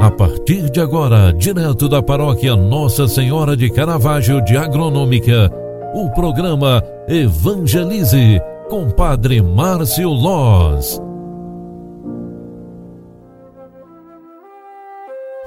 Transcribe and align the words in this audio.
A 0.00 0.10
partir 0.10 0.68
de 0.70 0.80
agora, 0.80 1.30
direto 1.30 1.86
da 1.86 2.02
paróquia 2.02 2.56
Nossa 2.56 3.06
Senhora 3.06 3.54
de 3.54 3.68
Caravaggio 3.68 4.42
de 4.42 4.56
Agronômica, 4.56 5.52
o 5.94 6.08
programa 6.14 6.82
Evangelize 7.06 8.40
com 8.70 8.88
Padre 8.88 9.42
Márcio 9.42 10.08
Loz. 10.08 10.98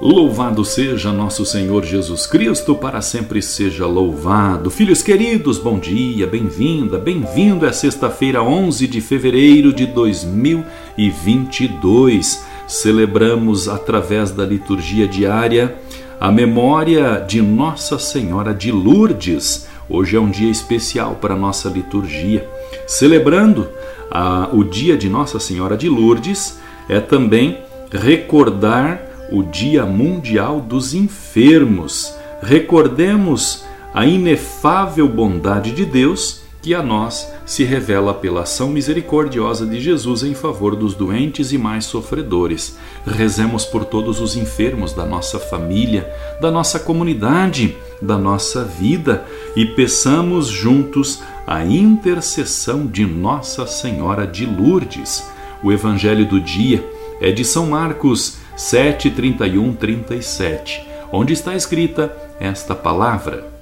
Louvado 0.00 0.64
seja 0.64 1.10
nosso 1.10 1.44
Senhor 1.44 1.84
Jesus 1.84 2.24
Cristo, 2.24 2.76
para 2.76 3.00
sempre 3.00 3.42
seja 3.42 3.86
louvado. 3.86 4.70
Filhos 4.70 5.02
queridos, 5.02 5.58
bom 5.58 5.80
dia, 5.80 6.28
bem-vinda, 6.28 6.96
bem-vindo. 6.96 7.66
É 7.66 7.72
sexta-feira, 7.72 8.40
11 8.40 8.86
de 8.86 9.00
fevereiro 9.00 9.72
de 9.72 9.86
2022 9.86 12.53
celebramos 12.74 13.68
através 13.68 14.30
da 14.30 14.44
liturgia 14.44 15.06
diária 15.06 15.76
a 16.20 16.30
memória 16.30 17.24
de 17.26 17.40
Nossa 17.40 17.98
Senhora 17.98 18.52
de 18.52 18.72
Lourdes. 18.72 19.68
Hoje 19.88 20.16
é 20.16 20.20
um 20.20 20.30
dia 20.30 20.50
especial 20.50 21.16
para 21.20 21.34
a 21.34 21.36
nossa 21.36 21.68
liturgia. 21.68 22.48
Celebrando 22.86 23.68
a, 24.10 24.48
o 24.52 24.64
dia 24.64 24.96
de 24.96 25.08
Nossa 25.08 25.38
Senhora 25.38 25.76
de 25.76 25.88
Lourdes, 25.88 26.58
é 26.88 26.98
também 27.00 27.58
recordar 27.92 29.00
o 29.30 29.42
Dia 29.42 29.86
Mundial 29.86 30.60
dos 30.60 30.94
Enfermos. 30.94 32.14
Recordemos 32.42 33.64
a 33.92 34.04
inefável 34.04 35.08
bondade 35.08 35.72
de 35.72 35.84
Deus 35.84 36.43
que 36.64 36.74
a 36.74 36.82
nós 36.82 37.30
se 37.44 37.62
revela 37.62 38.14
pela 38.14 38.40
ação 38.40 38.70
misericordiosa 38.70 39.66
de 39.66 39.78
Jesus 39.78 40.22
em 40.22 40.32
favor 40.32 40.74
dos 40.74 40.94
doentes 40.94 41.52
e 41.52 41.58
mais 41.58 41.84
sofredores. 41.84 42.78
Rezemos 43.06 43.66
por 43.66 43.84
todos 43.84 44.18
os 44.18 44.34
enfermos 44.34 44.94
da 44.94 45.04
nossa 45.04 45.38
família, 45.38 46.10
da 46.40 46.50
nossa 46.50 46.80
comunidade, 46.80 47.76
da 48.00 48.16
nossa 48.16 48.64
vida 48.64 49.26
e 49.54 49.66
peçamos 49.66 50.46
juntos 50.46 51.22
a 51.46 51.62
intercessão 51.62 52.86
de 52.86 53.04
Nossa 53.04 53.66
Senhora 53.66 54.26
de 54.26 54.46
Lourdes. 54.46 55.28
O 55.62 55.70
evangelho 55.70 56.24
do 56.24 56.40
dia 56.40 56.82
é 57.20 57.30
de 57.30 57.44
São 57.44 57.66
Marcos 57.66 58.38
7, 58.56 59.10
31, 59.10 59.74
37, 59.74 60.82
onde 61.12 61.34
está 61.34 61.54
escrita 61.54 62.16
esta 62.40 62.74
palavra. 62.74 63.52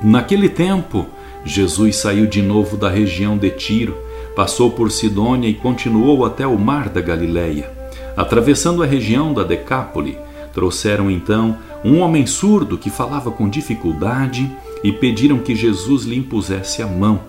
Naquele 0.00 0.48
tempo, 0.48 1.08
Jesus 1.44 1.96
saiu 1.96 2.26
de 2.26 2.42
novo 2.42 2.76
da 2.76 2.88
região 2.88 3.36
de 3.36 3.50
Tiro, 3.50 3.96
passou 4.34 4.70
por 4.70 4.90
Sidônia 4.90 5.48
e 5.48 5.54
continuou 5.54 6.24
até 6.24 6.46
o 6.46 6.58
mar 6.58 6.88
da 6.88 7.00
Galileia. 7.00 7.70
Atravessando 8.16 8.82
a 8.82 8.86
região 8.86 9.32
da 9.32 9.44
Decápole, 9.44 10.18
trouxeram 10.52 11.10
então 11.10 11.56
um 11.84 12.00
homem 12.00 12.26
surdo 12.26 12.76
que 12.76 12.90
falava 12.90 13.30
com 13.30 13.48
dificuldade 13.48 14.50
e 14.82 14.92
pediram 14.92 15.38
que 15.38 15.54
Jesus 15.54 16.04
lhe 16.04 16.16
impusesse 16.16 16.82
a 16.82 16.86
mão. 16.86 17.20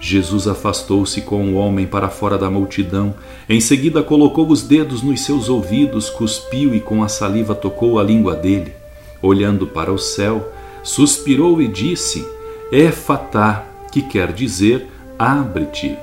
Jesus 0.00 0.48
afastou-se 0.48 1.20
com 1.20 1.52
o 1.52 1.56
homem 1.56 1.86
para 1.86 2.08
fora 2.08 2.38
da 2.38 2.50
multidão. 2.50 3.14
Em 3.46 3.60
seguida, 3.60 4.02
colocou 4.02 4.48
os 4.48 4.62
dedos 4.62 5.02
nos 5.02 5.20
seus 5.20 5.50
ouvidos, 5.50 6.08
cuspiu 6.08 6.74
e 6.74 6.80
com 6.80 7.02
a 7.02 7.08
saliva 7.08 7.54
tocou 7.54 7.98
a 7.98 8.02
língua 8.02 8.34
dele. 8.34 8.72
Olhando 9.20 9.66
para 9.66 9.92
o 9.92 9.98
céu, 9.98 10.50
suspirou 10.82 11.60
e 11.60 11.68
disse: 11.68 12.26
Éfatá, 12.72 13.64
que 13.90 14.02
quer 14.02 14.32
dizer 14.32 14.86
abre-te. 15.18 15.96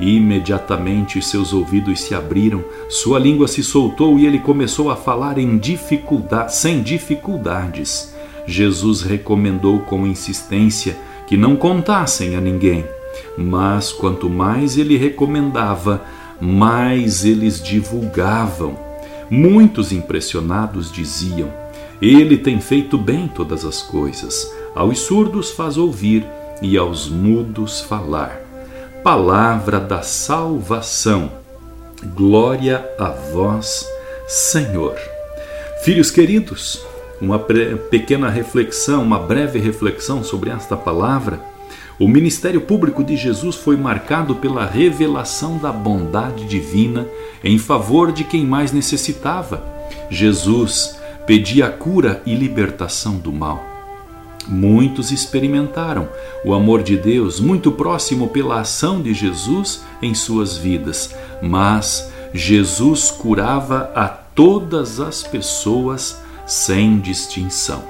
Imediatamente 0.00 1.18
os 1.18 1.26
seus 1.28 1.52
ouvidos 1.52 2.02
se 2.02 2.14
abriram, 2.14 2.62
sua 2.88 3.18
língua 3.18 3.48
se 3.48 3.64
soltou 3.64 4.18
e 4.18 4.26
ele 4.26 4.38
começou 4.38 4.90
a 4.90 4.96
falar 4.96 5.38
em 5.38 5.58
dificuldade, 5.58 6.54
sem 6.54 6.82
dificuldades. 6.82 8.14
Jesus 8.46 9.02
recomendou 9.02 9.80
com 9.80 10.06
insistência 10.06 10.96
que 11.26 11.36
não 11.36 11.56
contassem 11.56 12.36
a 12.36 12.40
ninguém. 12.40 12.84
Mas 13.36 13.92
quanto 13.92 14.30
mais 14.30 14.78
ele 14.78 14.96
recomendava, 14.96 16.02
mais 16.40 17.24
eles 17.24 17.62
divulgavam. 17.62 18.78
Muitos 19.30 19.92
impressionados 19.92 20.90
diziam: 20.90 21.50
Ele 22.00 22.36
tem 22.36 22.60
feito 22.60 22.96
bem 22.96 23.26
todas 23.28 23.64
as 23.64 23.82
coisas 23.82 24.58
aos 24.78 25.00
surdos 25.00 25.50
faz 25.50 25.76
ouvir 25.76 26.24
e 26.62 26.78
aos 26.78 27.08
mudos 27.08 27.80
falar. 27.80 28.40
Palavra 29.02 29.80
da 29.80 30.02
salvação. 30.02 31.32
Glória 32.14 32.88
a 32.96 33.08
vós, 33.08 33.84
Senhor. 34.28 34.96
Filhos 35.82 36.12
queridos, 36.12 36.86
uma 37.20 37.40
pequena 37.40 38.28
reflexão, 38.28 39.02
uma 39.02 39.18
breve 39.18 39.58
reflexão 39.58 40.22
sobre 40.22 40.50
esta 40.50 40.76
palavra. 40.76 41.40
O 41.98 42.06
ministério 42.06 42.60
público 42.60 43.02
de 43.02 43.16
Jesus 43.16 43.56
foi 43.56 43.76
marcado 43.76 44.36
pela 44.36 44.64
revelação 44.64 45.58
da 45.58 45.72
bondade 45.72 46.44
divina 46.44 47.04
em 47.42 47.58
favor 47.58 48.12
de 48.12 48.22
quem 48.22 48.46
mais 48.46 48.70
necessitava. 48.70 49.60
Jesus 50.08 50.97
pedia 51.28 51.66
a 51.66 51.70
cura 51.70 52.22
e 52.24 52.34
libertação 52.34 53.18
do 53.18 53.30
mal. 53.30 53.62
Muitos 54.48 55.12
experimentaram 55.12 56.08
o 56.42 56.54
amor 56.54 56.82
de 56.82 56.96
Deus 56.96 57.38
muito 57.38 57.70
próximo 57.70 58.28
pela 58.28 58.60
ação 58.60 59.02
de 59.02 59.12
Jesus 59.12 59.84
em 60.00 60.14
suas 60.14 60.56
vidas, 60.56 61.14
mas 61.42 62.10
Jesus 62.32 63.10
curava 63.10 63.92
a 63.94 64.08
todas 64.08 65.00
as 65.00 65.22
pessoas 65.22 66.18
sem 66.46 66.98
distinção. 66.98 67.84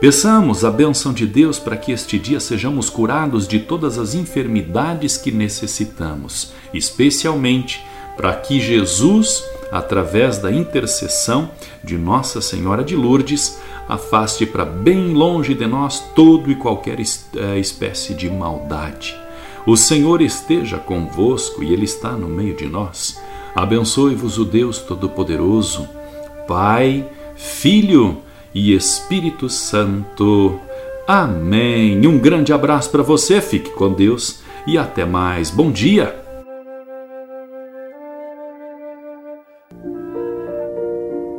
Peçamos 0.00 0.64
a 0.64 0.70
bênção 0.70 1.12
de 1.12 1.26
Deus 1.26 1.58
para 1.58 1.76
que 1.76 1.92
este 1.92 2.18
dia 2.18 2.40
sejamos 2.40 2.88
curados 2.88 3.46
de 3.46 3.60
todas 3.60 3.98
as 3.98 4.14
enfermidades 4.14 5.18
que 5.18 5.30
necessitamos, 5.30 6.54
especialmente 6.72 7.84
para 8.16 8.34
que 8.34 8.58
Jesus, 8.58 9.44
através 9.72 10.36
da 10.36 10.52
intercessão 10.52 11.50
de 11.82 11.96
Nossa 11.96 12.42
Senhora 12.42 12.84
de 12.84 12.94
Lourdes, 12.94 13.58
afaste 13.88 14.44
para 14.44 14.66
bem 14.66 15.14
longe 15.14 15.54
de 15.54 15.66
nós 15.66 15.98
todo 16.14 16.50
e 16.50 16.54
qualquer 16.54 17.00
eh, 17.00 17.58
espécie 17.58 18.12
de 18.12 18.28
maldade. 18.28 19.16
O 19.66 19.74
Senhor 19.74 20.20
esteja 20.20 20.76
convosco 20.76 21.64
e 21.64 21.72
Ele 21.72 21.84
está 21.84 22.12
no 22.12 22.28
meio 22.28 22.54
de 22.54 22.66
nós. 22.66 23.18
Abençoe-vos 23.54 24.38
o 24.38 24.44
Deus 24.44 24.78
Todo-Poderoso, 24.78 25.88
Pai, 26.46 27.06
Filho 27.34 28.18
e 28.54 28.74
Espírito 28.74 29.48
Santo. 29.48 30.58
Amém. 31.06 32.06
Um 32.06 32.18
grande 32.18 32.52
abraço 32.52 32.90
para 32.90 33.02
você, 33.02 33.40
fique 33.40 33.70
com 33.70 33.92
Deus 33.92 34.40
e 34.66 34.76
até 34.76 35.04
mais. 35.04 35.50
Bom 35.50 35.70
dia. 35.70 36.21